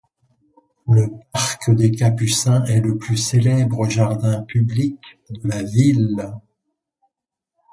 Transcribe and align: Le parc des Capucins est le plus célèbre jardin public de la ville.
Le 0.87 1.09
parc 1.31 1.69
des 1.75 1.91
Capucins 1.91 2.65
est 2.65 2.79
le 2.81 2.97
plus 2.97 3.17
célèbre 3.17 3.87
jardin 3.87 4.41
public 4.41 4.97
de 5.29 5.47
la 5.47 5.61
ville. 5.61 6.33